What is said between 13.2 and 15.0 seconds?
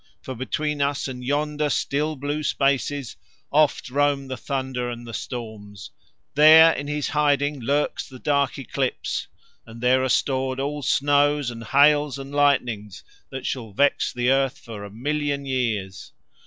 that shall vex the earth for a